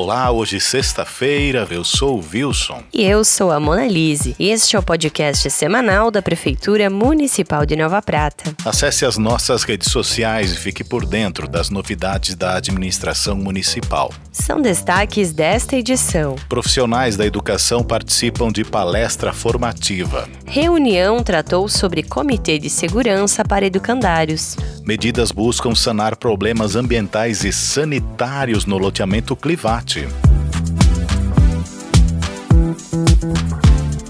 Olá, 0.00 0.30
hoje 0.30 0.60
sexta-feira, 0.60 1.66
eu 1.72 1.82
sou 1.82 2.20
o 2.20 2.24
Wilson. 2.32 2.84
E 2.94 3.02
eu 3.02 3.24
sou 3.24 3.50
a 3.50 3.58
Mona 3.58 3.88
Lise. 3.88 4.36
E 4.38 4.48
este 4.48 4.76
é 4.76 4.78
o 4.78 4.82
podcast 4.82 5.50
semanal 5.50 6.08
da 6.08 6.22
Prefeitura 6.22 6.88
Municipal 6.88 7.66
de 7.66 7.74
Nova 7.74 8.00
Prata. 8.00 8.54
Acesse 8.64 9.04
as 9.04 9.18
nossas 9.18 9.64
redes 9.64 9.90
sociais 9.90 10.52
e 10.52 10.56
fique 10.56 10.84
por 10.84 11.04
dentro 11.04 11.48
das 11.48 11.68
novidades 11.68 12.36
da 12.36 12.54
administração 12.54 13.34
municipal. 13.34 14.12
São 14.30 14.62
destaques 14.62 15.32
desta 15.32 15.74
edição. 15.74 16.36
Profissionais 16.48 17.16
da 17.16 17.26
educação 17.26 17.82
participam 17.82 18.52
de 18.52 18.64
palestra 18.64 19.32
formativa. 19.32 20.28
Reunião 20.46 21.24
tratou 21.24 21.68
sobre 21.68 22.04
Comitê 22.04 22.56
de 22.56 22.70
Segurança 22.70 23.44
para 23.44 23.66
Educandários. 23.66 24.56
Medidas 24.84 25.32
buscam 25.32 25.74
sanar 25.74 26.16
problemas 26.16 26.76
ambientais 26.76 27.42
e 27.42 27.52
sanitários 27.52 28.64
no 28.64 28.78
loteamento 28.78 29.34
Clivate. 29.34 29.87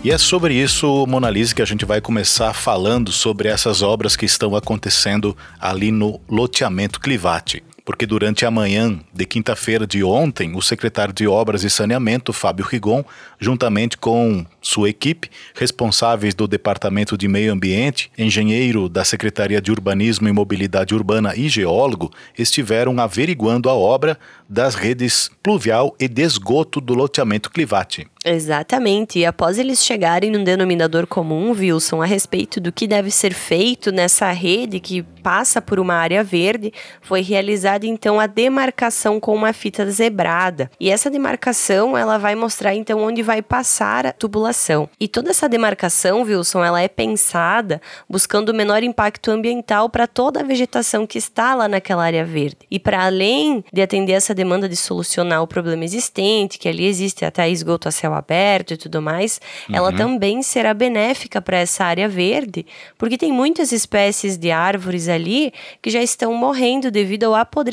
E 0.03 0.11
é 0.11 0.19
sobre 0.19 0.55
isso, 0.55 1.07
Monalise, 1.07 1.55
que 1.55 1.63
a 1.63 1.67
gente 1.67 1.85
vai 1.85 2.01
começar 2.01 2.53
falando 2.53 3.13
sobre 3.13 3.49
essas 3.49 3.83
obras 3.83 4.17
que 4.17 4.25
estão 4.25 4.57
acontecendo 4.57 5.37
ali 5.61 5.91
no 5.91 6.21
loteamento 6.29 6.99
Clivate 6.99 7.63
porque 7.89 8.05
durante 8.05 8.45
a 8.45 8.51
manhã 8.51 9.01
de 9.15 9.25
quinta-feira 9.25 9.87
de 9.87 10.05
ontem, 10.05 10.55
o 10.55 10.61
secretário 10.61 11.15
de 11.15 11.27
Obras 11.27 11.65
e 11.65 11.71
Saneamento, 11.71 12.35
Fábio 12.35 12.67
Rigon, 12.67 13.03
juntamente 13.41 13.97
com 13.97 14.45
sua 14.61 14.91
equipe, 14.91 15.31
responsáveis 15.55 16.35
do 16.35 16.47
Departamento 16.47 17.17
de 17.17 17.27
Meio 17.27 17.51
Ambiente, 17.51 18.13
engenheiro 18.19 18.91
da 18.91 19.07
Secretaria 19.07 19.59
de 19.59 19.71
Urbanismo 19.71 20.29
e 20.29 20.33
Mobilidade 20.33 20.95
Urbana 20.95 21.35
e 21.35 21.49
geólogo, 21.49 22.13
estiveram 22.37 23.01
averiguando 23.01 23.71
a 23.71 23.75
obra 23.75 24.19
das 24.47 24.75
redes 24.75 25.31
pluvial 25.43 25.97
e 25.99 26.09
de 26.09 26.21
esgoto 26.21 26.83
do 26.83 26.93
loteamento 26.93 27.51
Clivate. 27.51 28.07
Exatamente, 28.25 29.19
e 29.21 29.25
após 29.25 29.59
eles 29.59 29.83
chegarem 29.83 30.31
num 30.31 30.45
denominador 30.45 31.07
comum, 31.07 31.53
Wilson, 31.53 32.03
a 32.03 32.07
respeito 32.07 32.61
do 32.61 32.71
que 32.71 32.87
deve 32.87 33.11
ser 33.11 33.33
feito 33.33 33.91
nessa 33.91 34.31
rede 34.33 34.81
que 34.81 35.03
passa 35.23 35.63
por 35.63 35.79
uma 35.79 35.95
área 35.95 36.23
verde, 36.23 36.73
foi 37.01 37.23
realizada 37.23 37.78
então 37.87 38.19
a 38.19 38.27
demarcação 38.27 39.21
com 39.21 39.35
uma 39.35 39.53
fita 39.53 39.89
zebrada. 39.91 40.71
E 40.81 40.91
essa 40.91 41.11
demarcação, 41.11 41.97
ela 41.97 42.19
vai 42.19 42.35
mostrar 42.35 42.75
então 42.75 43.01
onde 43.01 43.23
vai 43.23 43.43
passar 43.43 44.07
a 44.07 44.13
tubulação. 44.13 44.89
E 44.99 45.07
toda 45.07 45.31
essa 45.31 45.49
demarcação, 45.49 46.23
Wilson, 46.23 46.65
ela 46.65 46.81
é 46.81 46.89
pensada 46.89 47.81
buscando 48.09 48.51
o 48.51 48.55
menor 48.55 48.83
impacto 48.83 49.31
ambiental 49.31 49.89
para 49.89 50.07
toda 50.07 50.41
a 50.41 50.45
vegetação 50.45 51.07
que 51.07 51.19
está 51.19 51.55
lá 51.55 51.69
naquela 51.69 52.05
área 52.05 52.25
verde. 52.25 52.59
E 52.71 52.79
para 52.79 53.05
além 53.05 53.65
de 53.73 53.83
atender 53.83 54.13
essa 54.13 54.35
demanda 54.35 54.69
de 54.69 54.77
solucionar 54.77 55.43
o 55.43 55.47
problema 55.47 55.85
existente, 55.85 56.59
que 56.59 56.69
ali 56.69 56.87
existe 56.87 57.25
até 57.25 57.49
esgoto 57.49 57.89
a 57.89 57.91
céu 57.91 58.15
aberto 58.15 58.75
e 58.75 58.77
tudo 58.77 59.01
mais, 59.01 59.41
uhum. 59.69 59.77
ela 59.77 59.93
também 59.93 60.43
será 60.43 60.75
benéfica 60.75 61.41
para 61.41 61.59
essa 61.59 61.85
área 61.85 62.09
verde, 62.09 62.67
porque 62.97 63.17
tem 63.17 63.33
muitas 63.33 63.73
espécies 63.73 64.37
de 64.37 64.51
árvores 64.51 65.09
ali 65.09 65.53
que 65.81 65.91
já 65.91 66.03
estão 66.03 66.35
morrendo 66.35 66.91
devido 66.91 67.25
ao 67.25 67.35
apodrecimento 67.35 67.68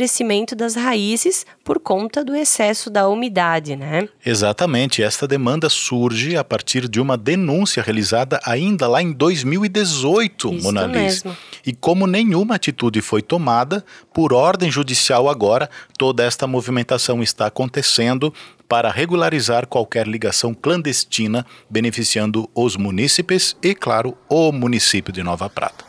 das 0.56 0.76
raízes 0.76 1.46
por 1.64 1.80
conta 1.80 2.24
do 2.24 2.36
excesso 2.36 2.90
da 2.90 3.08
umidade, 3.08 3.76
né? 3.76 4.08
Exatamente. 4.26 5.02
Esta 5.02 5.28
demanda 5.28 5.70
surge 5.70 6.36
a 6.36 6.44
partir 6.44 6.88
de 6.88 7.00
uma 7.00 7.18
denúncia 7.18 7.82
realizada 7.82 8.40
ainda 8.44 8.88
lá 8.88 9.02
em 9.02 9.12
2018, 9.12 10.54
Isso 10.54 10.64
Mona 10.64 10.88
Mesmo. 10.88 11.36
E 11.66 11.74
como 11.74 12.08
nenhuma 12.08 12.56
atitude 12.56 13.02
foi 13.02 13.22
tomada, 13.22 13.84
por 14.14 14.34
ordem 14.34 14.70
judicial 14.70 15.30
agora, 15.30 15.70
toda 15.98 16.24
esta 16.24 16.46
movimentação 16.46 17.24
está 17.24 17.48
acontecendo 17.48 18.34
para 18.68 18.92
regularizar 18.92 19.68
qualquer 19.68 20.08
ligação 20.08 20.54
clandestina, 20.54 21.46
beneficiando 21.69 22.50
os 22.53 22.75
munícipes 22.75 23.56
e, 23.62 23.75
claro, 23.75 24.18
o 24.30 24.52
município 24.52 25.14
de 25.14 25.24
Nova 25.24 25.50
Prata. 25.50 25.84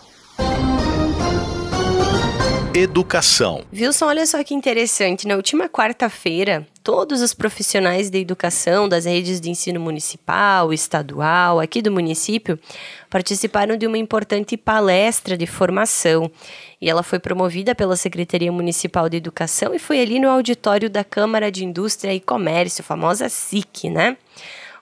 Educação. 2.77 3.65
Wilson, 3.73 4.05
olha 4.05 4.27
só 4.27 4.45
que 4.45 4.53
interessante. 4.53 5.27
Na 5.27 5.37
última 5.37 5.67
quarta-feira, 5.67 6.69
todos 6.85 7.23
os 7.23 7.33
profissionais 7.33 8.11
da 8.11 8.19
educação 8.19 8.87
das 8.87 9.07
redes 9.07 9.41
de 9.41 9.49
ensino 9.49 9.81
municipal, 9.81 10.75
estadual, 10.75 11.59
aqui 11.59 11.81
do 11.81 11.91
município, 11.91 12.59
participaram 13.09 13.79
de 13.79 13.87
uma 13.87 13.97
importante 13.97 14.59
palestra 14.59 15.39
de 15.39 15.47
formação. 15.47 16.31
E 16.79 16.91
ela 16.91 17.03
foi 17.03 17.19
promovida 17.19 17.75
pela 17.75 17.97
Secretaria 17.97 18.53
Municipal 18.53 19.09
de 19.09 19.17
Educação 19.17 19.75
e 19.75 19.79
foi 19.79 20.03
ali 20.03 20.21
no 20.21 20.29
auditório 20.29 20.91
da 20.91 21.03
Câmara 21.03 21.51
de 21.51 21.65
Indústria 21.65 22.13
e 22.13 22.21
Comércio, 22.21 22.85
famosa 22.85 23.27
SIC, 23.31 23.89
né? 23.89 24.19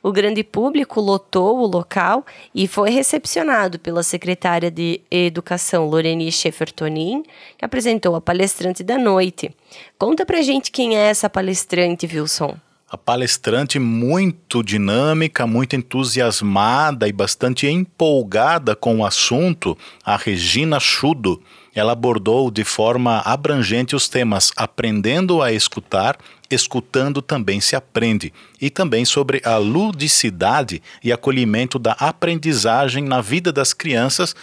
O 0.04 0.12
grande 0.12 0.44
público 0.44 1.00
lotou 1.00 1.60
o 1.60 1.66
local 1.66 2.26
e 2.54 2.68
foi 2.68 2.90
recepcionado 2.90 3.78
pela 3.78 4.02
secretária 4.02 4.70
de 4.70 5.00
Educação, 5.10 5.86
Loreni 5.86 6.30
Scheffertonin, 6.30 7.22
que 7.56 7.64
apresentou 7.64 8.14
a 8.14 8.20
palestrante 8.20 8.84
da 8.84 8.98
noite. 8.98 9.50
Conta 9.96 10.26
pra 10.26 10.42
gente 10.42 10.70
quem 10.70 10.94
é 10.94 11.08
essa 11.08 11.30
palestrante, 11.30 12.04
Wilson. 12.04 12.54
A 12.86 12.98
palestrante 12.98 13.78
muito 13.78 14.62
dinâmica, 14.62 15.46
muito 15.46 15.74
entusiasmada 15.74 17.08
e 17.08 17.12
bastante 17.12 17.66
empolgada 17.66 18.76
com 18.76 18.98
o 18.98 19.06
assunto, 19.06 19.74
a 20.04 20.18
Regina 20.18 20.78
Chudo. 20.78 21.42
Ela 21.74 21.92
abordou 21.92 22.50
de 22.50 22.62
forma 22.62 23.18
abrangente 23.20 23.96
os 23.96 24.08
temas 24.08 24.52
aprendendo 24.56 25.42
a 25.42 25.52
escutar, 25.52 26.16
escutando 26.50 27.20
também 27.20 27.60
se 27.60 27.74
aprende, 27.74 28.32
e 28.60 28.70
também 28.70 29.04
sobre 29.04 29.42
a 29.44 29.56
ludicidade 29.56 30.80
e 31.02 31.12
acolhimento 31.12 31.78
da 31.78 31.92
aprendizagem 31.92 33.02
na 33.04 33.20
vida 33.20 33.52
das 33.52 33.72
crianças, 33.72 34.36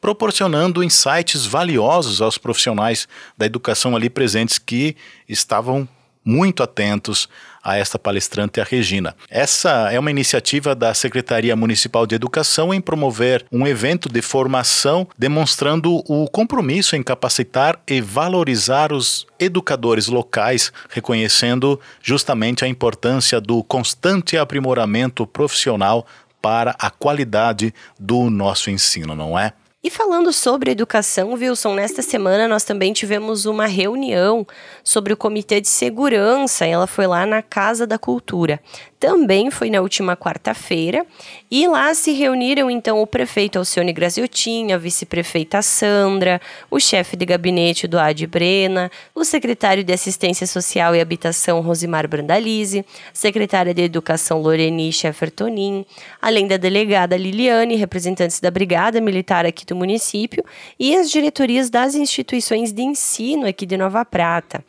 proporcionando 0.00 0.82
insights 0.82 1.44
valiosos 1.44 2.22
aos 2.22 2.38
profissionais 2.38 3.06
da 3.36 3.44
educação 3.44 3.94
ali 3.94 4.08
presentes 4.08 4.58
que 4.58 4.96
estavam 5.28 5.86
muito 6.28 6.62
atentos 6.62 7.26
a 7.64 7.78
esta 7.78 7.98
palestrante, 7.98 8.60
a 8.60 8.64
Regina. 8.64 9.16
Essa 9.30 9.90
é 9.90 9.98
uma 9.98 10.10
iniciativa 10.10 10.74
da 10.74 10.92
Secretaria 10.92 11.56
Municipal 11.56 12.06
de 12.06 12.14
Educação 12.14 12.72
em 12.74 12.82
promover 12.82 13.46
um 13.50 13.66
evento 13.66 14.10
de 14.10 14.20
formação 14.20 15.08
demonstrando 15.16 16.02
o 16.06 16.28
compromisso 16.28 16.94
em 16.94 17.02
capacitar 17.02 17.80
e 17.88 18.02
valorizar 18.02 18.92
os 18.92 19.26
educadores 19.38 20.06
locais, 20.06 20.70
reconhecendo 20.90 21.80
justamente 22.02 22.62
a 22.62 22.68
importância 22.68 23.40
do 23.40 23.64
constante 23.64 24.36
aprimoramento 24.36 25.26
profissional 25.26 26.06
para 26.42 26.76
a 26.78 26.90
qualidade 26.90 27.72
do 27.98 28.28
nosso 28.28 28.70
ensino, 28.70 29.16
não 29.16 29.38
é? 29.38 29.54
E 29.80 29.90
falando 29.90 30.32
sobre 30.32 30.72
educação, 30.72 31.34
Wilson, 31.34 31.74
nesta 31.74 32.02
semana 32.02 32.48
nós 32.48 32.64
também 32.64 32.92
tivemos 32.92 33.46
uma 33.46 33.64
reunião 33.64 34.44
sobre 34.82 35.12
o 35.12 35.16
Comitê 35.16 35.60
de 35.60 35.68
Segurança. 35.68 36.66
Ela 36.66 36.88
foi 36.88 37.06
lá 37.06 37.24
na 37.24 37.42
Casa 37.42 37.86
da 37.86 37.96
Cultura 37.96 38.60
também 38.98 39.50
foi 39.50 39.70
na 39.70 39.80
última 39.80 40.16
quarta-feira, 40.16 41.06
e 41.48 41.66
lá 41.68 41.94
se 41.94 42.12
reuniram 42.12 42.68
então 42.68 43.00
o 43.00 43.06
prefeito 43.06 43.58
Alcione 43.58 43.92
Graziotin, 43.92 44.72
a 44.72 44.78
vice-prefeita 44.78 45.62
Sandra, 45.62 46.40
o 46.68 46.80
chefe 46.80 47.16
de 47.16 47.24
gabinete 47.24 47.86
do 47.86 47.98
Ad 47.98 48.26
Brena, 48.26 48.90
o 49.14 49.24
secretário 49.24 49.84
de 49.84 49.92
Assistência 49.92 50.46
Social 50.46 50.96
e 50.96 51.00
Habitação 51.00 51.60
Rosimar 51.60 52.08
Brandalize, 52.08 52.84
secretária 53.12 53.72
de 53.72 53.82
Educação 53.82 54.42
Loreni 54.42 54.92
Scheffertonin, 54.92 55.86
além 56.20 56.48
da 56.48 56.56
delegada 56.56 57.16
Liliane, 57.16 57.76
representantes 57.76 58.40
da 58.40 58.50
Brigada 58.50 59.00
Militar 59.00 59.46
aqui 59.46 59.64
do 59.64 59.76
município, 59.76 60.44
e 60.78 60.96
as 60.96 61.08
diretorias 61.08 61.70
das 61.70 61.94
instituições 61.94 62.72
de 62.72 62.82
ensino 62.82 63.46
aqui 63.46 63.64
de 63.64 63.76
Nova 63.76 64.04
Prata. 64.04 64.64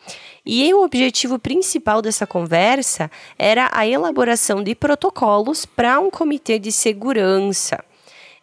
E 0.46 0.74
o 0.74 0.84
objetivo 0.84 1.38
principal 1.38 2.02
dessa 2.02 2.26
conversa 2.26 3.12
era 3.38 3.70
a 3.72 3.86
elaboração 3.86 4.19
de 4.64 4.76
protocolos 4.76 5.66
para 5.66 6.00
um 6.00 6.10
comitê 6.10 6.60
de 6.60 6.72
segurança. 6.72 7.84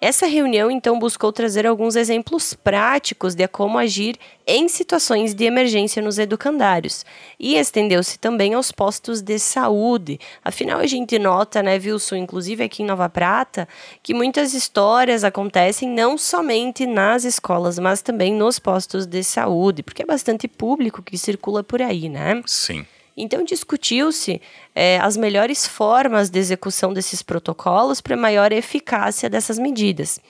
Essa 0.00 0.26
reunião 0.26 0.70
então 0.70 0.98
buscou 0.98 1.32
trazer 1.32 1.66
alguns 1.66 1.96
exemplos 1.96 2.52
práticos 2.52 3.34
de 3.34 3.48
como 3.48 3.78
agir 3.78 4.16
em 4.46 4.68
situações 4.68 5.34
de 5.34 5.44
emergência 5.44 6.02
nos 6.02 6.18
educandários 6.18 7.04
e 7.40 7.56
estendeu-se 7.56 8.18
também 8.18 8.52
aos 8.52 8.70
postos 8.70 9.22
de 9.22 9.38
saúde. 9.38 10.20
Afinal, 10.44 10.80
a 10.80 10.86
gente 10.86 11.18
nota, 11.18 11.62
né, 11.62 11.76
Wilson, 11.76 12.16
inclusive 12.16 12.62
aqui 12.62 12.82
em 12.82 12.86
Nova 12.86 13.08
Prata, 13.08 13.66
que 14.02 14.12
muitas 14.12 14.52
histórias 14.52 15.24
acontecem 15.24 15.88
não 15.88 16.18
somente 16.18 16.86
nas 16.86 17.24
escolas, 17.24 17.78
mas 17.78 18.02
também 18.02 18.34
nos 18.34 18.58
postos 18.58 19.06
de 19.06 19.24
saúde, 19.24 19.82
porque 19.82 20.02
é 20.02 20.06
bastante 20.06 20.46
público 20.46 21.02
que 21.02 21.16
circula 21.16 21.64
por 21.64 21.80
aí, 21.80 22.10
né? 22.10 22.42
Sim. 22.44 22.84
Então, 23.16 23.42
discutiu-se 23.42 24.42
é, 24.74 24.98
as 24.98 25.16
melhores 25.16 25.66
formas 25.66 26.28
de 26.28 26.38
execução 26.38 26.92
desses 26.92 27.22
protocolos 27.22 28.00
para 28.00 28.16
maior 28.16 28.52
eficácia 28.52 29.30
dessas 29.30 29.58
medidas. 29.58 30.20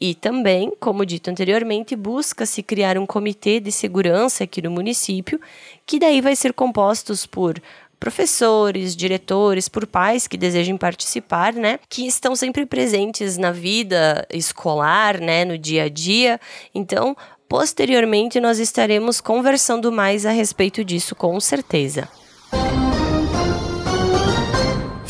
E 0.00 0.16
também, 0.16 0.72
como 0.80 1.06
dito 1.06 1.30
anteriormente, 1.30 1.94
busca-se 1.94 2.60
criar 2.60 2.98
um 2.98 3.06
comitê 3.06 3.60
de 3.60 3.70
segurança 3.70 4.42
aqui 4.42 4.60
no 4.60 4.72
município, 4.72 5.40
que 5.86 6.00
daí 6.00 6.20
vai 6.20 6.34
ser 6.34 6.52
composto 6.52 7.14
por 7.28 7.62
professores, 8.00 8.96
diretores, 8.96 9.68
por 9.68 9.86
pais 9.86 10.26
que 10.26 10.36
desejem 10.36 10.76
participar, 10.76 11.52
né? 11.52 11.78
Que 11.88 12.04
estão 12.04 12.34
sempre 12.34 12.66
presentes 12.66 13.38
na 13.38 13.52
vida 13.52 14.26
escolar, 14.28 15.20
né? 15.20 15.44
No 15.44 15.56
dia 15.56 15.84
a 15.84 15.88
dia. 15.88 16.40
Então, 16.74 17.16
posteriormente, 17.48 18.40
nós 18.40 18.58
estaremos 18.58 19.20
conversando 19.20 19.92
mais 19.92 20.26
a 20.26 20.32
respeito 20.32 20.84
disso, 20.84 21.14
com 21.14 21.38
certeza. 21.38 22.08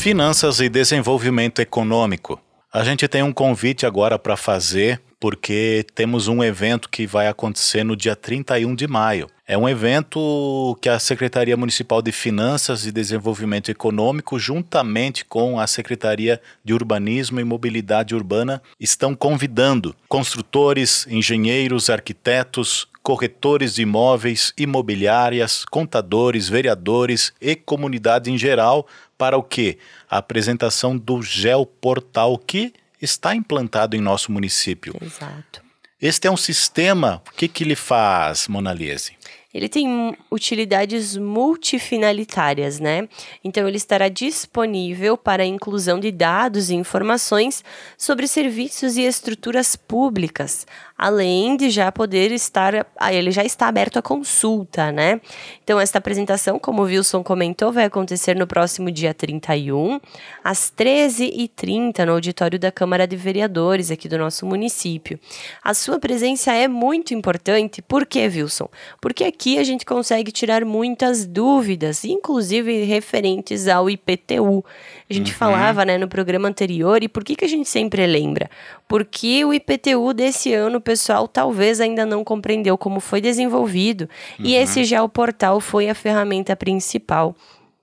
Finanças 0.03 0.59
e 0.59 0.67
desenvolvimento 0.67 1.61
econômico. 1.61 2.37
A 2.73 2.83
gente 2.83 3.07
tem 3.07 3.23
um 3.23 3.31
convite 3.31 3.85
agora 3.85 4.19
para 4.19 4.35
fazer, 4.35 5.01
porque 5.17 5.85
temos 5.95 6.27
um 6.27 6.43
evento 6.43 6.89
que 6.89 7.07
vai 7.07 7.29
acontecer 7.29 7.85
no 7.85 7.95
dia 7.95 8.13
31 8.13 8.75
de 8.75 8.85
maio. 8.85 9.29
É 9.47 9.57
um 9.57 9.67
evento 9.69 10.77
que 10.81 10.89
a 10.89 10.99
Secretaria 10.99 11.55
Municipal 11.55 12.01
de 12.01 12.11
Finanças 12.11 12.85
e 12.85 12.91
Desenvolvimento 12.91 13.71
Econômico, 13.71 14.37
juntamente 14.37 15.23
com 15.23 15.57
a 15.57 15.65
Secretaria 15.67 16.41
de 16.65 16.73
Urbanismo 16.73 17.39
e 17.39 17.45
Mobilidade 17.45 18.13
Urbana, 18.13 18.61
estão 18.77 19.15
convidando 19.15 19.95
construtores, 20.09 21.07
engenheiros, 21.09 21.89
arquitetos, 21.89 22.89
corretores 23.01 23.75
de 23.75 23.81
imóveis, 23.81 24.53
imobiliárias, 24.57 25.65
contadores, 25.65 26.47
vereadores 26.47 27.33
e 27.39 27.53
comunidade 27.55 28.31
em 28.31 28.37
geral 28.37 28.87
para 29.23 29.37
o 29.37 29.43
quê? 29.43 29.77
A 30.09 30.17
apresentação 30.17 30.97
do 30.97 31.21
Geoportal 31.21 32.37
que 32.37 32.73
está 33.01 33.33
implantado 33.33 33.95
em 33.95 34.01
nosso 34.01 34.33
município. 34.33 34.93
Exato. 35.01 35.61
Este 36.01 36.27
é 36.27 36.31
um 36.31 36.35
sistema, 36.35 37.23
o 37.25 37.31
que, 37.31 37.47
que 37.47 37.63
ele 37.63 37.73
faz, 37.73 38.49
Monalise? 38.49 39.13
Ele 39.53 39.69
tem 39.69 40.13
utilidades 40.29 41.15
multifinalitárias, 41.15 42.81
né? 42.81 43.07
Então, 43.41 43.65
ele 43.65 43.77
estará 43.77 44.09
disponível 44.09 45.15
para 45.15 45.43
a 45.43 45.45
inclusão 45.45 46.01
de 46.01 46.11
dados 46.11 46.69
e 46.69 46.75
informações 46.75 47.63
sobre 47.97 48.27
serviços 48.27 48.97
e 48.97 49.03
estruturas 49.03 49.77
públicas, 49.77 50.67
além 51.05 51.55
de 51.55 51.69
já 51.69 51.91
poder 51.91 52.31
estar, 52.31 52.85
ah, 52.97 53.13
ele 53.13 53.31
já 53.31 53.43
está 53.43 53.67
aberto 53.67 53.97
à 53.97 54.01
consulta, 54.01 54.91
né? 54.91 55.21
Então, 55.63 55.79
esta 55.79 55.99
apresentação, 55.99 56.57
como 56.57 56.81
o 56.81 56.85
Wilson 56.85 57.23
comentou, 57.23 57.71
vai 57.71 57.85
acontecer 57.85 58.35
no 58.35 58.47
próximo 58.47 58.89
dia 58.91 59.13
31, 59.13 59.99
às 60.43 60.71
13h30, 60.75 62.05
no 62.05 62.13
auditório 62.13 62.57
da 62.57 62.71
Câmara 62.71 63.07
de 63.07 63.15
Vereadores 63.15 63.91
aqui 63.91 64.09
do 64.09 64.17
nosso 64.17 64.45
município. 64.45 65.19
A 65.63 65.73
sua 65.73 65.99
presença 65.99 66.53
é 66.53 66.67
muito 66.67 67.13
importante, 67.13 67.81
por 67.81 68.05
quê, 68.05 68.27
Wilson? 68.27 68.67
Porque 68.99 69.23
aqui 69.23 69.43
aqui 69.43 69.59
a 69.59 69.63
gente 69.63 69.85
consegue 69.85 70.31
tirar 70.31 70.63
muitas 70.63 71.25
dúvidas, 71.25 72.05
inclusive 72.05 72.85
referentes 72.85 73.67
ao 73.67 73.89
IPTU. 73.89 74.63
A 75.09 75.13
gente 75.13 75.31
uhum. 75.31 75.37
falava 75.37 75.83
né, 75.83 75.97
no 75.97 76.07
programa 76.07 76.47
anterior, 76.47 77.03
e 77.03 77.09
por 77.09 77.25
que, 77.25 77.35
que 77.35 77.43
a 77.43 77.47
gente 77.47 77.67
sempre 77.67 78.07
lembra? 78.07 78.49
Porque 78.87 79.43
o 79.43 79.53
IPTU 79.53 80.13
desse 80.13 80.53
ano, 80.53 80.77
o 80.77 80.81
pessoal 80.93 81.27
talvez 81.27 81.81
ainda 81.81 82.05
não 82.05 82.23
compreendeu 82.23 82.77
como 82.77 82.99
foi 82.99 83.19
desenvolvido, 83.19 84.07
uhum. 84.39 84.45
e 84.45 84.53
esse 84.53 84.83
já 84.83 85.01
o 85.01 85.09
portal 85.09 85.59
foi 85.59 85.89
a 85.89 85.95
ferramenta 85.95 86.55
principal 86.55 87.35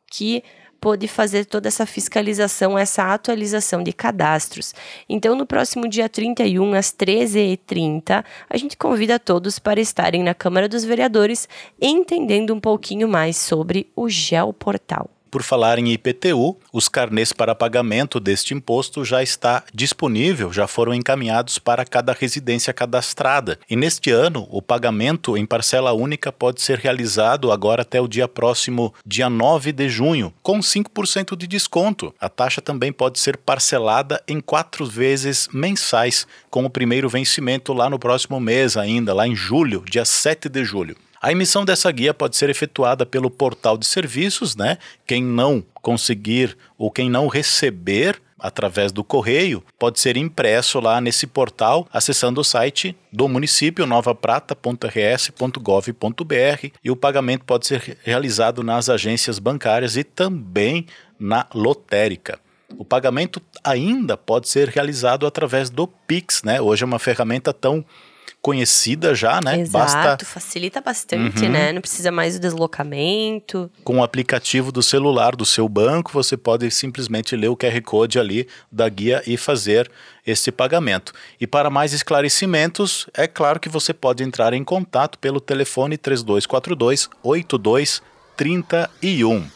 que 0.09 0.45
pôde 0.81 1.09
fazer 1.09 1.45
toda 1.45 1.67
essa 1.67 1.85
fiscalização, 1.85 2.79
essa 2.79 3.13
atualização 3.13 3.83
de 3.83 3.93
cadastros. 3.93 4.73
Então, 5.09 5.35
no 5.35 5.45
próximo 5.45 5.89
dia 5.89 6.09
31, 6.09 6.73
às 6.75 6.87
13h30, 6.87 8.25
a 8.49 8.57
gente 8.57 8.77
convida 8.77 9.19
todos 9.19 9.59
para 9.59 9.81
estarem 9.81 10.23
na 10.23 10.33
Câmara 10.33 10.69
dos 10.69 10.85
Vereadores 10.85 11.49
entendendo 11.83 12.55
um 12.55 12.61
pouquinho 12.61 13.09
mais 13.09 13.37
sobre 13.37 13.91
o 13.95 14.09
Geoportal. 14.09 15.11
Por 15.31 15.43
falar 15.43 15.79
em 15.79 15.93
IPTU, 15.93 16.57
os 16.73 16.89
carnês 16.89 17.33
para 17.33 17.55
pagamento 17.55 18.19
deste 18.19 18.53
imposto 18.53 19.05
já 19.05 19.23
está 19.23 19.63
disponível, 19.73 20.53
já 20.53 20.67
foram 20.67 20.93
encaminhados 20.93 21.59
para 21.59 21.85
cada 21.85 22.13
residência 22.13 22.73
cadastrada. 22.73 23.59
E 23.69 23.77
neste 23.77 24.11
ano, 24.11 24.49
o 24.51 24.61
pagamento 24.61 25.37
em 25.37 25.47
parcela 25.47 25.93
única 25.93 26.33
pode 26.33 26.61
ser 26.61 26.79
realizado 26.79 27.53
agora 27.53 27.83
até 27.83 28.01
o 28.01 28.09
dia 28.09 28.27
próximo, 28.27 28.93
dia 29.07 29.31
9 29.31 29.71
de 29.73 29.89
junho, 29.89 30.35
com 30.43 30.59
5% 30.59 31.37
de 31.37 31.47
desconto. 31.47 32.13
A 32.21 32.29
taxa 32.29 32.61
também 32.61 32.93
pode 32.93 33.21
ser 33.21 33.37
parcelada 33.37 34.21
em 34.27 34.41
quatro 34.41 34.85
vezes 34.85 35.49
mensais, 35.53 36.27
com 36.51 36.65
o 36.65 36.71
primeiro 36.71 37.09
vencimento 37.09 37.73
lá 37.73 37.89
no 37.89 37.99
próximo 37.99 38.41
mês 38.41 38.77
ainda, 38.77 39.15
lá 39.15 39.29
em 39.29 39.37
julho, 39.37 39.85
dia 39.89 40.05
7 40.05 40.49
de 40.49 40.65
julho. 40.65 40.97
A 41.21 41.31
emissão 41.31 41.65
dessa 41.65 41.91
guia 41.93 42.15
pode 42.15 42.37
ser 42.37 42.49
efetuada 42.49 43.05
pelo 43.05 43.31
portal 43.31 43.77
de 43.77 43.87
serviços, 43.87 44.57
né? 44.57 44.79
Quem 45.07 45.23
não 45.23 45.63
conseguir 45.83 46.57
ou 46.79 46.91
quem 46.91 47.11
não 47.11 47.29
receber 47.29 48.21
através 48.41 48.91
do 48.91 49.05
correio, 49.05 49.63
pode 49.79 50.01
ser 50.01 50.17
impresso 50.17 50.81
lá 50.81 51.01
nesse 51.01 51.27
portal, 51.27 51.87
acessando 51.93 52.41
o 52.41 52.45
site 52.45 52.97
do 53.13 53.29
município 53.29 53.87
novaprata.rs.gov.br 53.87 56.67
e 56.83 56.91
o 56.91 56.97
pagamento 56.97 57.45
pode 57.45 57.67
ser 57.67 57.99
realizado 58.03 58.63
nas 58.63 58.89
agências 58.89 59.39
bancárias 59.39 59.97
e 59.97 60.03
também 60.03 60.87
na 61.19 61.47
lotérica. 61.55 62.41
O 62.79 62.85
pagamento 62.85 63.43
ainda 63.63 64.17
pode 64.17 64.49
ser 64.49 64.69
realizado 64.69 65.27
através 65.27 65.69
do 65.69 65.87
Pix, 65.87 66.43
né? 66.43 66.61
Hoje 66.61 66.85
é 66.85 66.87
uma 66.87 66.99
ferramenta 66.99 67.53
tão 67.53 67.85
conhecida 68.43 69.15
já, 69.15 69.41
né? 69.41 69.61
Exato, 69.61 69.95
Basta... 69.95 70.25
facilita 70.25 70.81
bastante, 70.81 71.45
uhum. 71.45 71.51
né? 71.51 71.71
Não 71.73 71.81
precisa 71.81 72.11
mais 72.11 72.35
do 72.35 72.41
deslocamento. 72.41 73.71
Com 73.85 73.99
o 73.99 74.03
aplicativo 74.03 74.73
do 74.73 74.83
celular 74.83 75.37
do 75.37 75.45
seu 75.45 75.69
banco, 75.69 76.11
você 76.13 76.37
pode 76.37 76.69
simplesmente 76.71 77.37
ler 77.37 77.49
o 77.49 77.57
QR 77.57 77.81
Code 77.83 78.19
ali 78.19 78.49
da 78.73 78.89
guia 78.89 79.23
e 79.27 79.37
fazer 79.37 79.91
esse 80.27 80.51
pagamento. 80.51 81.13
E 81.41 81.47
para 81.47 81.69
mais 81.69 81.93
esclarecimentos, 81.93 83.07
é 83.15 83.27
claro 83.27 83.61
que 83.61 83.69
você 83.69 83.93
pode 83.93 84.25
entrar 84.25 84.55
em 84.55 84.65
contato 84.65 85.19
pelo 85.19 85.41
telefone 85.41 85.99
3242 85.99 87.11
8231. 87.23 89.47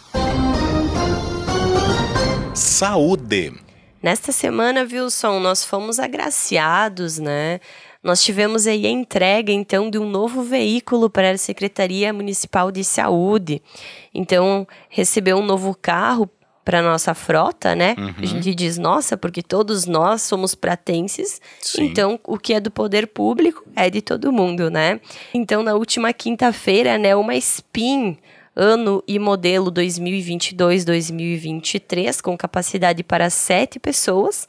Saúde. 2.55 3.55
Nesta 4.03 4.33
semana, 4.33 4.83
Wilson, 4.83 5.41
nós 5.41 5.65
fomos 5.65 5.99
agraciados, 5.99 7.19
né? 7.19 7.59
Nós 8.05 8.23
tivemos 8.23 8.67
aí 8.67 8.87
a 8.87 8.91
entrega, 8.91 9.51
então, 9.51 9.89
de 9.89 9.99
um 9.99 10.07
novo 10.07 10.43
veículo 10.43 11.09
para 11.09 11.31
a 11.31 11.39
Secretaria 11.39 12.13
Municipal 12.13 12.71
de 12.71 12.85
Saúde. 12.85 13.63
Então, 14.15 14.69
recebeu 14.91 15.39
um 15.39 15.45
novo 15.45 15.75
carro 15.75 16.29
para 16.63 16.83
nossa 16.83 17.15
frota, 17.15 17.75
né? 17.75 17.95
Uhum. 17.97 18.15
A 18.19 18.27
gente 18.27 18.55
diz 18.55 18.77
nossa, 18.77 19.17
porque 19.17 19.43
todos 19.43 19.87
nós 19.87 20.21
somos 20.21 20.55
pratenses. 20.55 21.41
Sim. 21.61 21.85
Então, 21.85 22.21
o 22.25 22.39
que 22.39 22.53
é 22.53 22.61
do 22.61 22.71
poder 22.71 23.07
público 23.07 23.65
é 23.75 23.89
de 23.89 24.03
todo 24.03 24.31
mundo, 24.31 24.71
né? 24.71 25.01
Então, 25.33 25.63
na 25.63 25.75
última 25.75 26.13
quinta-feira, 26.13 26.99
né, 26.99 27.17
uma 27.17 27.35
SPIN 27.35 28.19
ano 28.57 29.03
e 29.09 29.19
modelo 29.19 29.73
2022-2023 29.73 32.21
com 32.21 32.37
capacidade 32.37 33.03
para 33.03 33.29
sete 33.29 33.81
pessoas 33.81 34.47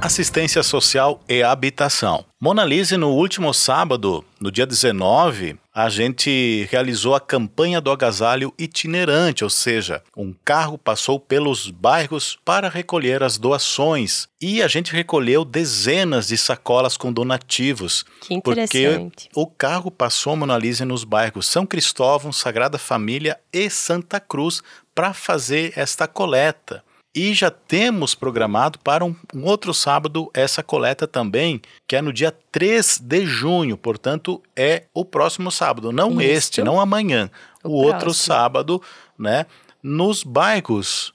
Assistência 0.01 0.61
Social 0.63 1.21
e 1.29 1.41
Habitação. 1.41 2.25
Mona 2.41 2.65
Lise, 2.65 2.97
no 2.97 3.11
último 3.11 3.53
sábado, 3.53 4.21
no 4.37 4.51
dia 4.51 4.65
19, 4.65 5.57
a 5.73 5.89
gente 5.89 6.67
realizou 6.69 7.15
a 7.15 7.19
campanha 7.19 7.81
do 7.81 7.89
agasalho 7.89 8.53
itinerante, 8.59 9.43
ou 9.43 9.49
seja, 9.49 10.03
um 10.15 10.33
carro 10.45 10.77
passou 10.77 11.19
pelos 11.19 11.71
bairros 11.71 12.37
para 12.45 12.69
recolher 12.69 13.23
as 13.23 13.39
doações 13.39 14.27
e 14.39 14.61
a 14.61 14.67
gente 14.67 14.93
recolheu 14.93 15.43
dezenas 15.43 16.27
de 16.27 16.37
sacolas 16.37 16.95
com 16.95 17.11
donativos. 17.11 18.05
Que 18.21 18.35
interessante. 18.35 19.29
Porque 19.33 19.39
o 19.39 19.47
carro 19.47 19.89
passou, 19.89 20.35
Mona 20.35 20.57
Lise, 20.57 20.85
nos 20.85 21.03
bairros 21.03 21.47
São 21.47 21.65
Cristóvão, 21.65 22.31
Sagrada 22.31 22.77
Família 22.77 23.39
e 23.51 23.67
Santa 23.69 24.19
Cruz 24.19 24.61
para 24.93 25.11
fazer 25.11 25.73
esta 25.75 26.07
coleta. 26.07 26.83
E 27.15 27.31
já 27.33 27.51
temos 27.51 28.15
programado 28.15 28.79
para 28.79 29.05
um, 29.05 29.15
um, 29.35 29.43
outro 29.45 29.71
sábado 29.71 30.31
essa 30.33 30.63
coleta 30.63 31.07
também, 31.07 31.61
que 31.87 31.95
é 31.95 32.01
no 32.01 32.11
dia 32.11 32.35
3 32.51 32.97
de 32.97 33.25
junho, 33.25 33.77
portanto, 33.77 34.41
é 34.55 34.85
o 34.93 35.05
próximo 35.05 35.51
sábado, 35.51 35.91
não 35.91 36.19
Isso. 36.19 36.21
este, 36.21 36.63
não 36.63 36.79
amanhã, 36.79 37.29
o, 37.63 37.69
o 37.69 37.73
outro 37.73 38.13
sábado, 38.15 38.81
né, 39.17 39.45
nos 39.81 40.23
bairros 40.23 41.13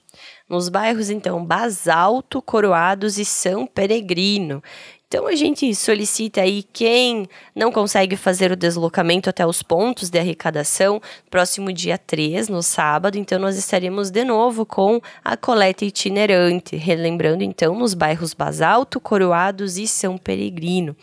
nos 0.49 0.67
bairros, 0.67 1.11
então, 1.11 1.45
Basalto, 1.45 2.41
Coroados 2.41 3.19
e 3.19 3.23
São 3.23 3.67
Peregrino. 3.67 4.63
Então 5.11 5.25
a 5.25 5.35
gente 5.35 5.73
solicita 5.73 6.41
aí 6.41 6.61
quem 6.71 7.27
não 7.55 7.71
consegue 7.71 8.15
fazer 8.15 8.51
o 8.51 8.55
deslocamento 8.55 9.27
até 9.27 9.43
os 9.43 9.63
pontos 9.63 10.07
de 10.07 10.19
arrecadação, 10.19 11.01
próximo 11.31 11.73
dia 11.73 11.97
3, 11.97 12.47
no 12.47 12.61
sábado, 12.61 13.17
então 13.17 13.39
nós 13.39 13.57
estaremos 13.57 14.11
de 14.11 14.23
novo 14.23 14.67
com 14.67 15.01
a 15.25 15.35
coleta 15.35 15.83
itinerante, 15.83 16.75
relembrando 16.75 17.43
então 17.43 17.73
nos 17.73 17.95
bairros 17.95 18.35
Basalto, 18.35 18.99
Coroados 18.99 19.79
e 19.79 19.87
São 19.87 20.15
Peregrino. 20.15 20.95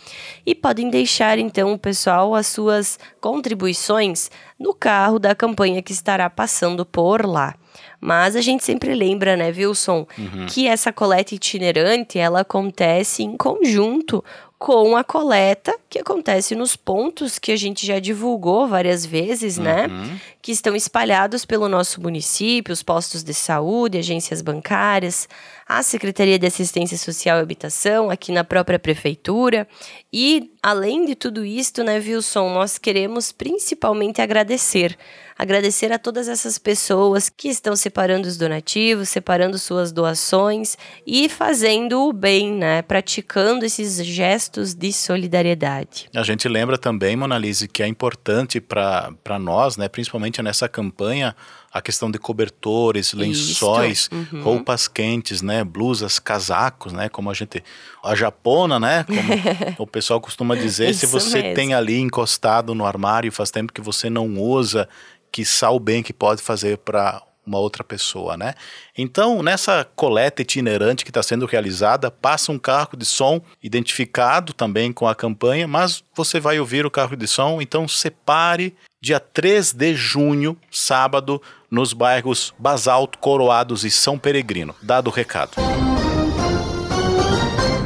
E 0.46 0.54
podem 0.54 0.88
deixar 0.88 1.36
então 1.36 1.76
pessoal 1.76 2.32
as 2.36 2.46
suas 2.46 3.00
contribuições 3.20 4.30
no 4.56 4.72
carro 4.72 5.18
da 5.18 5.34
campanha 5.34 5.82
que 5.82 5.90
estará 5.90 6.30
passando 6.30 6.86
por 6.86 7.26
lá. 7.26 7.56
Mas 8.00 8.36
a 8.36 8.40
gente 8.40 8.64
sempre 8.64 8.94
lembra, 8.94 9.36
né, 9.36 9.48
Wilson, 9.48 10.06
uhum. 10.18 10.46
que 10.46 10.66
essa 10.66 10.92
coleta 10.92 11.34
itinerante 11.34 12.18
ela 12.18 12.40
acontece 12.40 13.22
em 13.22 13.36
conjunto 13.36 14.22
com 14.58 14.96
a 14.96 15.04
coleta 15.04 15.76
que 15.88 15.98
acontece 15.98 16.54
nos 16.54 16.76
pontos 16.76 17.38
que 17.38 17.52
a 17.52 17.56
gente 17.56 17.86
já 17.86 17.98
divulgou 17.98 18.66
várias 18.66 19.04
vezes, 19.04 19.58
né? 19.58 19.86
Uhum. 19.86 20.18
Que 20.40 20.50
estão 20.50 20.74
espalhados 20.74 21.44
pelo 21.44 21.68
nosso 21.68 22.00
município, 22.00 22.72
os 22.72 22.82
postos 22.82 23.22
de 23.22 23.34
saúde, 23.34 23.98
agências 23.98 24.40
bancárias, 24.40 25.28
a 25.68 25.82
Secretaria 25.82 26.38
de 26.38 26.46
Assistência 26.46 26.96
Social 26.96 27.38
e 27.38 27.42
Habitação, 27.42 28.08
aqui 28.08 28.30
na 28.30 28.44
própria 28.44 28.78
prefeitura. 28.78 29.66
E, 30.12 30.52
além 30.62 31.04
de 31.04 31.16
tudo 31.16 31.44
isto, 31.44 31.82
né, 31.82 31.98
Wilson, 31.98 32.52
nós 32.52 32.78
queremos 32.78 33.32
principalmente 33.32 34.22
agradecer 34.22 34.96
agradecer 35.38 35.92
a 35.92 35.98
todas 35.98 36.28
essas 36.28 36.56
pessoas 36.58 37.28
que 37.28 37.48
estão 37.48 37.76
separando 37.76 38.26
os 38.26 38.36
donativos, 38.36 39.08
separando 39.08 39.58
suas 39.58 39.92
doações 39.92 40.78
e 41.06 41.28
fazendo 41.28 42.08
o 42.08 42.12
bem, 42.12 42.52
né? 42.52 42.82
Praticando 42.82 43.64
esses 43.64 44.02
gestos 44.04 44.74
de 44.74 44.92
solidariedade. 44.92 46.08
A 46.14 46.22
gente 46.22 46.48
lembra 46.48 46.78
também, 46.78 47.16
Monalise, 47.16 47.68
que 47.68 47.82
é 47.82 47.86
importante 47.86 48.60
para 48.60 49.38
nós, 49.38 49.76
né? 49.76 49.88
Principalmente 49.88 50.42
nessa 50.42 50.68
campanha, 50.68 51.36
a 51.76 51.82
questão 51.82 52.10
de 52.10 52.18
cobertores, 52.18 53.12
lençóis, 53.12 54.08
uhum. 54.10 54.42
roupas 54.42 54.88
quentes, 54.88 55.42
né, 55.42 55.62
blusas, 55.62 56.18
casacos, 56.18 56.90
né, 56.92 57.10
como 57.10 57.30
a 57.30 57.34
gente, 57.34 57.62
a 58.02 58.14
japona, 58.14 58.80
né, 58.80 59.04
como 59.04 59.18
o 59.84 59.86
pessoal 59.86 60.18
costuma 60.18 60.54
dizer, 60.54 60.94
se 60.94 61.04
você 61.04 61.42
mesmo. 61.42 61.54
tem 61.54 61.74
ali 61.74 61.98
encostado 61.98 62.74
no 62.74 62.86
armário 62.86 63.30
faz 63.30 63.50
tempo 63.50 63.74
que 63.74 63.80
você 63.82 64.08
não 64.08 64.38
usa 64.38 64.88
que 65.30 65.42
o 65.70 65.78
bem 65.78 66.02
que 66.02 66.14
pode 66.14 66.40
fazer 66.40 66.78
para 66.78 67.22
uma 67.46 67.58
outra 67.58 67.84
pessoa, 67.84 68.36
né? 68.36 68.54
Então, 68.96 69.40
nessa 69.42 69.86
coleta 69.94 70.42
itinerante 70.42 71.04
que 71.04 71.10
está 71.10 71.22
sendo 71.22 71.46
realizada, 71.46 72.10
passa 72.10 72.50
um 72.50 72.58
carro 72.58 72.96
de 72.96 73.04
som 73.04 73.40
identificado 73.62 74.52
também 74.52 74.92
com 74.92 75.06
a 75.06 75.14
campanha, 75.14 75.68
mas 75.68 76.02
você 76.14 76.40
vai 76.40 76.58
ouvir 76.58 76.84
o 76.84 76.90
carro 76.90 77.14
de 77.16 77.28
som, 77.28 77.62
então 77.62 77.86
separe 77.86 78.74
dia 79.00 79.20
3 79.20 79.72
de 79.72 79.94
junho, 79.94 80.56
sábado, 80.70 81.40
nos 81.70 81.92
bairros 81.92 82.54
Basalto, 82.58 83.18
Coroados 83.18 83.84
e 83.84 83.90
São 83.90 84.18
Peregrino. 84.18 84.74
Dado 84.82 85.08
o 85.08 85.12
recado. 85.12 85.52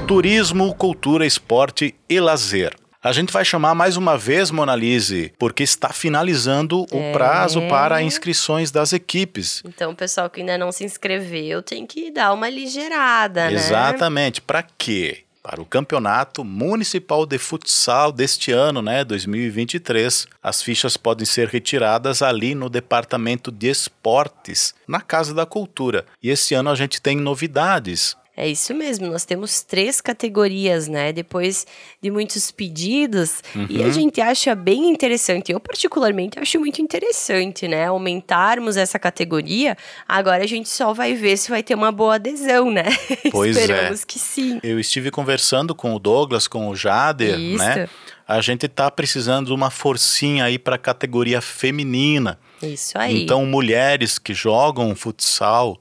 Turismo, 0.06 0.74
cultura, 0.74 1.26
esporte 1.26 1.94
e 2.08 2.20
lazer. 2.20 2.74
A 3.02 3.12
gente 3.12 3.32
vai 3.32 3.44
chamar 3.46 3.74
mais 3.74 3.96
uma 3.96 4.18
vez, 4.18 4.50
Monalise, 4.50 5.32
porque 5.38 5.62
está 5.62 5.88
finalizando 5.88 6.84
é. 6.90 6.96
o 6.96 7.12
prazo 7.12 7.62
para 7.66 8.02
inscrições 8.02 8.70
das 8.70 8.92
equipes. 8.92 9.62
Então, 9.64 9.92
o 9.92 9.96
pessoal 9.96 10.28
que 10.28 10.40
ainda 10.40 10.58
não 10.58 10.70
se 10.70 10.84
inscreveu 10.84 11.62
tem 11.62 11.86
que 11.86 12.10
dar 12.10 12.34
uma 12.34 12.50
ligeirada, 12.50 13.46
né? 13.46 13.54
Exatamente. 13.54 14.42
Para 14.42 14.62
quê? 14.62 15.24
Para 15.42 15.62
o 15.62 15.64
Campeonato 15.64 16.44
Municipal 16.44 17.24
de 17.24 17.38
Futsal 17.38 18.12
deste 18.12 18.52
ano, 18.52 18.82
né, 18.82 19.02
2023. 19.02 20.26
As 20.42 20.62
fichas 20.62 20.98
podem 20.98 21.24
ser 21.24 21.48
retiradas 21.48 22.20
ali 22.20 22.54
no 22.54 22.68
Departamento 22.68 23.50
de 23.50 23.68
Esportes, 23.68 24.74
na 24.86 25.00
Casa 25.00 25.32
da 25.32 25.46
Cultura. 25.46 26.04
E 26.22 26.28
esse 26.28 26.52
ano 26.52 26.68
a 26.68 26.74
gente 26.74 27.00
tem 27.00 27.16
novidades. 27.16 28.14
É 28.40 28.48
isso 28.48 28.72
mesmo, 28.72 29.06
nós 29.06 29.26
temos 29.26 29.60
três 29.60 30.00
categorias, 30.00 30.88
né? 30.88 31.12
Depois 31.12 31.66
de 32.02 32.10
muitos 32.10 32.50
pedidos, 32.50 33.42
uhum. 33.54 33.66
e 33.68 33.82
a 33.82 33.84
uhum. 33.84 33.92
gente 33.92 34.18
acha 34.18 34.54
bem 34.54 34.88
interessante. 34.88 35.52
Eu, 35.52 35.60
particularmente, 35.60 36.38
acho 36.38 36.58
muito 36.58 36.80
interessante, 36.80 37.68
né? 37.68 37.84
Aumentarmos 37.84 38.78
essa 38.78 38.98
categoria. 38.98 39.76
Agora 40.08 40.42
a 40.42 40.46
gente 40.46 40.70
só 40.70 40.94
vai 40.94 41.12
ver 41.12 41.36
se 41.36 41.50
vai 41.50 41.62
ter 41.62 41.74
uma 41.74 41.92
boa 41.92 42.14
adesão, 42.14 42.70
né? 42.70 42.84
Pois 43.30 43.54
é. 43.58 43.60
Esperamos 43.60 44.02
é. 44.02 44.06
que 44.06 44.18
sim. 44.18 44.58
Eu 44.62 44.80
estive 44.80 45.10
conversando 45.10 45.74
com 45.74 45.94
o 45.94 45.98
Douglas, 45.98 46.48
com 46.48 46.70
o 46.70 46.74
Jader, 46.74 47.38
né? 47.38 47.44
isso. 47.44 47.58
né? 47.58 47.88
A 48.26 48.40
gente 48.40 48.66
tá 48.68 48.90
precisando 48.90 49.48
de 49.48 49.52
uma 49.52 49.68
forcinha 49.68 50.44
aí 50.46 50.58
para 50.58 50.76
a 50.76 50.78
categoria 50.78 51.42
feminina. 51.42 52.38
Isso 52.62 52.96
aí. 52.96 53.22
Então, 53.22 53.44
mulheres 53.44 54.18
que 54.18 54.32
jogam 54.32 54.94
futsal, 54.96 55.78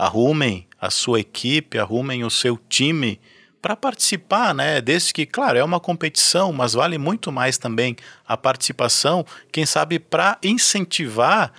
arrumem 0.00 0.66
a 0.80 0.88
sua 0.88 1.20
equipe, 1.20 1.78
arrumem 1.78 2.24
o 2.24 2.30
seu 2.30 2.58
time 2.68 3.20
para 3.60 3.76
participar, 3.76 4.54
né? 4.54 4.80
Desde 4.80 5.12
que, 5.12 5.26
claro, 5.26 5.58
é 5.58 5.62
uma 5.62 5.78
competição, 5.78 6.54
mas 6.54 6.72
vale 6.72 6.96
muito 6.96 7.30
mais 7.30 7.58
também 7.58 7.94
a 8.26 8.34
participação, 8.34 9.26
quem 9.52 9.66
sabe 9.66 9.98
para 9.98 10.38
incentivar 10.42 11.52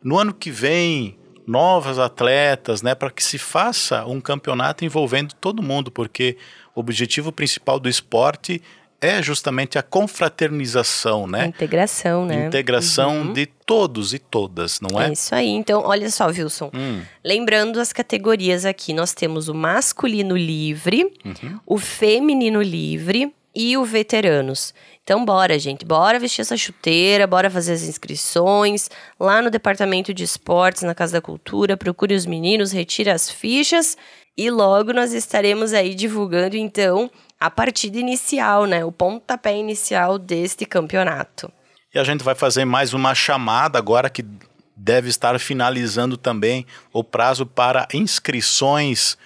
no 0.00 0.16
ano 0.16 0.32
que 0.32 0.48
vem 0.48 1.18
novas 1.44 1.98
atletas, 1.98 2.82
né, 2.82 2.94
para 2.94 3.10
que 3.10 3.24
se 3.24 3.38
faça 3.38 4.04
um 4.04 4.20
campeonato 4.20 4.84
envolvendo 4.84 5.34
todo 5.34 5.62
mundo, 5.62 5.90
porque 5.90 6.36
o 6.74 6.80
objetivo 6.80 7.32
principal 7.32 7.80
do 7.80 7.88
esporte 7.88 8.62
é 9.00 9.22
justamente 9.22 9.78
a 9.78 9.82
confraternização, 9.82 11.26
né? 11.26 11.42
A 11.42 11.46
integração, 11.46 12.26
né? 12.26 12.46
Integração 12.46 13.18
uhum. 13.18 13.32
de 13.32 13.46
todos 13.46 14.12
e 14.12 14.18
todas, 14.18 14.80
não 14.80 15.00
é? 15.00 15.08
É 15.08 15.12
isso 15.12 15.34
aí. 15.34 15.48
Então, 15.48 15.82
olha 15.84 16.10
só, 16.10 16.26
Wilson. 16.26 16.70
Hum. 16.74 17.02
Lembrando 17.24 17.80
as 17.80 17.92
categorias 17.92 18.64
aqui, 18.64 18.92
nós 18.92 19.12
temos 19.12 19.48
o 19.48 19.54
masculino 19.54 20.36
livre, 20.36 21.12
uhum. 21.24 21.60
o 21.64 21.78
feminino 21.78 22.60
livre 22.60 23.32
e 23.54 23.76
o 23.76 23.84
veteranos. 23.84 24.74
Então, 25.04 25.24
bora, 25.24 25.58
gente, 25.58 25.84
bora 25.84 26.18
vestir 26.18 26.42
essa 26.42 26.56
chuteira, 26.56 27.26
bora 27.26 27.48
fazer 27.48 27.72
as 27.72 27.82
inscrições 27.82 28.90
lá 29.18 29.40
no 29.40 29.48
departamento 29.48 30.12
de 30.12 30.24
esportes, 30.24 30.82
na 30.82 30.94
Casa 30.94 31.14
da 31.14 31.20
Cultura. 31.20 31.76
Procure 31.76 32.14
os 32.14 32.26
meninos, 32.26 32.72
retire 32.72 33.10
as 33.10 33.30
fichas 33.30 33.96
e 34.38 34.50
logo 34.50 34.92
nós 34.92 35.12
estaremos 35.12 35.72
aí 35.72 35.96
divulgando, 35.96 36.56
então, 36.56 37.10
a 37.38 37.50
partida 37.50 37.98
inicial, 37.98 38.64
né? 38.64 38.84
O 38.84 38.92
pontapé 38.92 39.56
inicial 39.56 40.18
deste 40.18 40.66
campeonato. 40.66 41.50
E 41.94 41.98
a 41.98 42.04
gente 42.04 42.24
vai 42.24 42.34
fazer 42.34 42.64
mais 42.64 42.92
uma 42.92 43.14
chamada 43.14 43.78
agora 43.78 44.10
que 44.10 44.24
deve 44.76 45.08
estar 45.08 45.38
finalizando 45.40 46.16
também 46.16 46.66
o 46.92 47.02
prazo 47.02 47.46
para 47.46 47.88
inscrições 47.92 49.16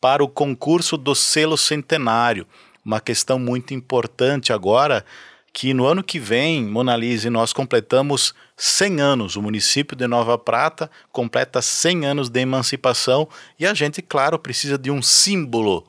para 0.00 0.22
o 0.22 0.28
concurso 0.28 0.96
do 0.96 1.14
selo 1.14 1.56
centenário. 1.56 2.46
Uma 2.84 3.00
questão 3.00 3.38
muito 3.38 3.74
importante 3.74 4.52
agora 4.52 5.04
que 5.52 5.74
no 5.74 5.86
ano 5.86 6.04
que 6.04 6.20
vem, 6.20 6.64
Monalise, 6.64 7.30
nós 7.30 7.52
completamos 7.52 8.34
100 8.56 9.00
anos. 9.00 9.36
O 9.36 9.42
município 9.42 9.96
de 9.96 10.06
Nova 10.06 10.38
Prata 10.38 10.90
completa 11.10 11.60
100 11.60 12.06
anos 12.06 12.28
de 12.28 12.40
emancipação 12.40 13.28
e 13.58 13.66
a 13.66 13.74
gente, 13.74 14.00
claro, 14.00 14.38
precisa 14.38 14.78
de 14.78 14.90
um 14.90 15.02
símbolo 15.02 15.84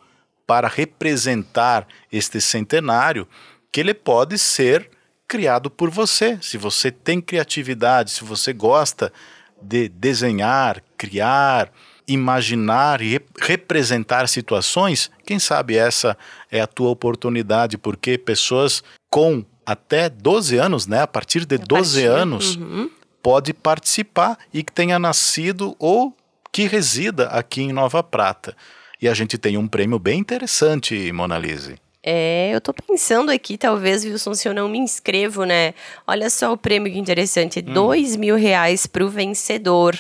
para 0.50 0.68
representar 0.68 1.88
este 2.12 2.41
centenário, 2.41 3.27
que 3.72 3.79
ele 3.79 3.94
pode 3.94 4.36
ser 4.39 4.89
criado 5.27 5.70
por 5.70 5.91
você. 5.91 6.39
Se 6.41 6.58
você 6.58 6.89
tem 6.89 7.22
criatividade, 7.22 8.10
se 8.10 8.24
você 8.24 8.51
gosta 8.51 9.13
de 9.62 9.88
desenhar, 9.89 10.82
criar, 10.98 11.72
imaginar 12.08 13.00
e 13.00 13.22
representar 13.39 14.27
situações, 14.27 15.12
quem 15.24 15.38
sabe 15.38 15.77
essa 15.77 16.18
é 16.51 16.60
a 16.60 16.65
tua 16.65 16.89
oportunidade, 16.89 17.77
porque 17.77 18.18
pessoas 18.18 18.84
com 19.08 19.46
até 19.63 20.10
12 20.10 20.58
anos, 20.58 20.88
né, 20.88 21.03
a 21.03 21.08
partir 21.08 21.46
de 21.46 21.58
a 21.58 21.60
12 21.60 22.01
partir, 22.01 22.08
anos, 22.08 22.56
uhum. 22.56 22.89
pode 23.22 23.53
participar 23.53 24.36
e 24.51 24.63
que 24.63 24.72
tenha 24.72 24.98
nascido 24.98 25.75
ou 25.77 26.12
que 26.51 26.65
resida 26.65 27.27
aqui 27.27 27.62
em 27.62 27.72
Nova 27.72 28.01
Prata. 28.01 28.58
E 29.01 29.08
a 29.08 29.13
gente 29.13 29.38
tem 29.38 29.58
um 29.58 29.68
prêmio 29.68 29.98
bem 29.98 30.20
interessante, 30.20 31.12
Monalise. 31.12 31.75
É, 32.03 32.51
eu 32.53 32.62
tô 32.62 32.74
pensando 32.74 33.29
aqui, 33.29 33.58
talvez, 33.58 34.06
Wilson, 34.06 34.34
se 34.34 34.48
eu 34.48 34.53
não 34.53 34.70
me 34.70 34.77
inscrevo, 34.77 35.44
né? 35.44 35.74
Olha 36.08 36.29
só 36.29 36.53
o 36.53 36.58
prêmio 36.58 36.91
que 36.91 36.98
interessante: 36.98 37.60
hum. 37.60 37.74
dois 37.74 38.15
mil 38.15 38.36
reais 38.36 38.88
pro 38.88 39.10
vencedor. 39.10 39.98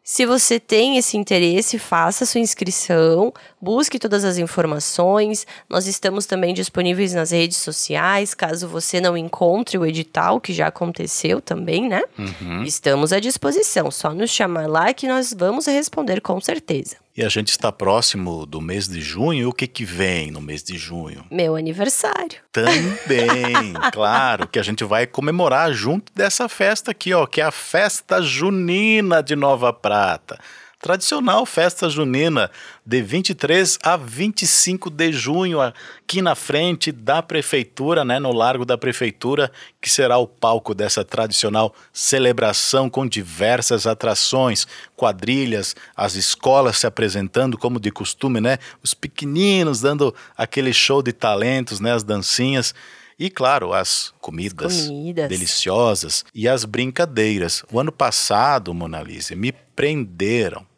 se 0.04 0.26
você 0.26 0.60
tem 0.60 0.98
esse 0.98 1.16
interesse, 1.16 1.78
faça 1.78 2.26
sua 2.26 2.42
inscrição, 2.42 3.32
busque 3.62 4.00
todas 4.00 4.26
as 4.26 4.40
informações. 4.40 5.46
Nós 5.70 5.86
estamos 5.86 6.26
também 6.26 6.52
disponíveis 6.52 7.14
nas 7.14 7.30
redes 7.30 7.58
sociais, 7.58 8.34
caso 8.34 8.68
você 8.68 9.00
não 9.00 9.16
encontre 9.16 9.78
o 9.78 9.86
edital, 9.86 10.42
que 10.42 10.52
já 10.52 10.66
aconteceu 10.66 11.40
também, 11.40 11.88
né? 11.88 12.02
Uhum. 12.18 12.64
Estamos 12.64 13.14
à 13.14 13.20
disposição, 13.20 13.92
só 13.92 14.12
nos 14.12 14.32
chamar 14.32 14.68
lá 14.68 14.92
que 14.96 15.08
nós 15.08 15.32
vamos 15.32 15.68
responder 15.68 16.22
com 16.22 16.42
certeza. 16.42 16.96
E 17.16 17.24
a 17.24 17.30
gente 17.30 17.50
está 17.50 17.72
próximo 17.72 18.46
do 18.46 18.62
mês 18.62 18.88
de 18.88 19.02
junho. 19.02 19.42
E 19.42 19.46
o 19.46 19.54
que, 19.54 19.68
que 19.68 19.84
vem 19.84 20.32
no 20.32 20.40
mês 20.40 20.64
de 20.64 20.78
junho? 20.78 21.26
Meu 21.30 21.56
aniversário. 21.56 22.40
Também, 22.52 23.74
claro, 23.92 24.48
que 24.48 24.60
a 24.60 24.64
gente 24.64 24.84
vai 24.84 25.06
comemorar 25.06 25.74
junto 25.74 26.14
dessa 26.14 26.48
festa 26.48 26.92
aqui, 26.92 27.14
ó, 27.14 27.26
que 27.26 27.42
é 27.42 27.44
a 27.44 27.52
Festa 27.52 28.22
Junina 28.22 29.22
de 29.22 29.36
Nova 29.36 29.74
Prata 29.74 30.40
tradicional 30.80 31.46
festa 31.46 31.90
junina 31.90 32.50
de 32.86 33.02
23 33.02 33.78
a 33.84 33.98
25 33.98 34.90
de 34.90 35.12
junho 35.12 35.60
aqui 35.60 36.22
na 36.22 36.36
frente 36.36 36.92
da 36.92 37.22
prefeitura, 37.22 38.06
né, 38.06 38.18
no 38.18 38.32
Largo 38.32 38.64
da 38.64 38.78
Prefeitura, 38.78 39.52
que 39.82 39.90
será 39.90 40.18
o 40.18 40.26
palco 40.26 40.74
dessa 40.74 41.04
tradicional 41.04 41.76
celebração 41.92 42.90
com 42.90 43.06
diversas 43.06 43.86
atrações, 43.86 44.66
quadrilhas, 44.96 45.76
as 45.96 46.16
escolas 46.16 46.78
se 46.78 46.88
apresentando 46.88 47.58
como 47.58 47.80
de 47.80 47.92
costume, 47.92 48.40
né, 48.40 48.58
os 48.82 48.94
pequeninos 48.94 49.82
dando 49.82 50.16
aquele 50.38 50.74
show 50.74 51.02
de 51.04 51.12
talentos, 51.12 51.82
né, 51.82 51.92
as 51.92 52.04
dancinhas. 52.04 52.74
E, 53.22 53.30
claro, 53.30 53.74
as 53.74 54.14
comidas, 54.22 54.88
comidas, 54.88 55.28
deliciosas 55.28 56.24
e 56.34 56.48
as 56.48 56.64
brincadeiras. 56.64 57.66
O 57.70 57.78
ano 57.78 57.92
passado, 57.92 58.74
Monalise, 58.74 59.36
me 59.36 59.52
prenderam 59.52 60.69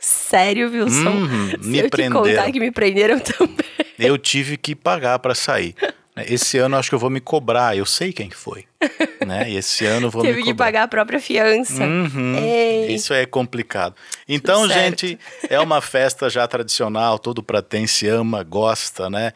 sério, 0.00 0.70
Wilson. 0.70 1.28
Se 1.62 1.68
me 1.68 1.78
eu 1.78 1.90
prenderam. 1.90 2.22
te 2.22 2.28
contar 2.30 2.50
que 2.52 2.58
me 2.60 2.70
prenderam 2.70 3.18
também. 3.20 3.56
Eu 3.98 4.16
tive 4.18 4.56
que 4.56 4.74
pagar 4.74 5.18
para 5.18 5.34
sair. 5.34 5.74
Esse 6.26 6.58
ano 6.58 6.76
acho 6.76 6.88
que 6.90 6.94
eu 6.94 6.98
vou 6.98 7.08
me 7.10 7.20
cobrar. 7.20 7.76
Eu 7.76 7.86
sei 7.86 8.12
quem 8.12 8.30
foi. 8.30 8.64
né? 9.26 9.50
Esse 9.52 9.86
ano 9.86 10.06
eu 10.06 10.10
vou 10.10 10.22
Teve 10.22 10.38
me 10.38 10.42
cobrar. 10.42 10.52
que 10.52 10.58
pagar 10.58 10.82
a 10.84 10.88
própria 10.88 11.20
fiança. 11.20 11.84
Uhum, 11.84 12.36
isso 12.88 13.14
é 13.14 13.24
complicado. 13.24 13.94
Então, 14.28 14.68
gente, 14.68 15.18
é 15.48 15.58
uma 15.60 15.80
festa 15.80 16.28
já 16.28 16.46
tradicional. 16.48 17.18
Todo 17.18 17.42
pratense 17.42 18.06
ama, 18.08 18.42
gosta, 18.42 19.08
né? 19.08 19.32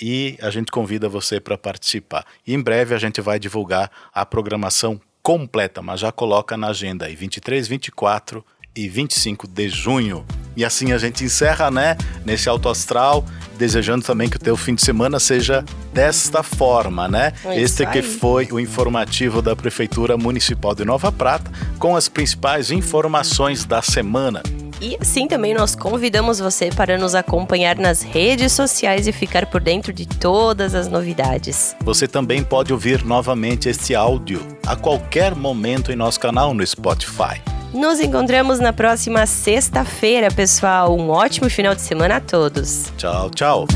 E 0.00 0.38
a 0.40 0.48
gente 0.48 0.70
convida 0.72 1.08
você 1.08 1.38
para 1.38 1.58
participar. 1.58 2.24
E 2.46 2.54
em 2.54 2.60
breve 2.62 2.94
a 2.94 2.98
gente 2.98 3.20
vai 3.20 3.38
divulgar 3.38 3.90
a 4.14 4.24
programação 4.24 4.98
completa, 5.22 5.82
mas 5.82 6.00
já 6.00 6.10
coloca 6.10 6.56
na 6.56 6.68
agenda 6.68 7.06
aí, 7.06 7.14
23, 7.14 7.68
24 7.68 8.44
e 8.74 8.88
25 8.88 9.46
de 9.46 9.68
junho. 9.68 10.24
E 10.56 10.64
assim 10.64 10.92
a 10.92 10.98
gente 10.98 11.24
encerra, 11.24 11.70
né, 11.70 11.96
nesse 12.24 12.48
alto 12.48 12.68
astral, 12.68 13.24
desejando 13.56 14.04
também 14.04 14.28
que 14.28 14.36
o 14.36 14.40
teu 14.40 14.56
fim 14.56 14.74
de 14.74 14.82
semana 14.82 15.18
seja 15.18 15.64
desta 15.92 16.42
forma, 16.42 17.08
né? 17.08 17.32
É 17.44 17.60
este 17.60 17.86
que 17.86 18.02
foi 18.02 18.48
o 18.50 18.60
informativo 18.60 19.40
da 19.40 19.56
Prefeitura 19.56 20.16
Municipal 20.16 20.74
de 20.74 20.84
Nova 20.84 21.10
Prata, 21.10 21.50
com 21.78 21.96
as 21.96 22.08
principais 22.08 22.70
informações 22.70 23.64
da 23.64 23.80
semana. 23.80 24.42
E 24.80 24.96
assim 25.00 25.28
também 25.28 25.54
nós 25.54 25.76
convidamos 25.76 26.40
você 26.40 26.68
para 26.68 26.98
nos 26.98 27.14
acompanhar 27.14 27.76
nas 27.76 28.02
redes 28.02 28.50
sociais 28.50 29.06
e 29.06 29.12
ficar 29.12 29.46
por 29.46 29.60
dentro 29.60 29.92
de 29.92 30.06
todas 30.06 30.74
as 30.74 30.88
novidades. 30.88 31.76
Você 31.84 32.08
também 32.08 32.42
pode 32.42 32.72
ouvir 32.72 33.04
novamente 33.04 33.68
este 33.68 33.94
áudio 33.94 34.44
a 34.66 34.74
qualquer 34.74 35.36
momento 35.36 35.92
em 35.92 35.96
nosso 35.96 36.18
canal 36.18 36.52
no 36.52 36.66
Spotify. 36.66 37.40
Nos 37.72 38.00
encontramos 38.00 38.58
na 38.60 38.72
próxima 38.72 39.24
sexta-feira, 39.24 40.30
pessoal. 40.30 40.94
Um 40.94 41.08
ótimo 41.08 41.48
final 41.48 41.74
de 41.74 41.80
semana 41.80 42.16
a 42.16 42.20
todos. 42.20 42.92
Tchau, 42.98 43.30
tchau. 43.30 43.66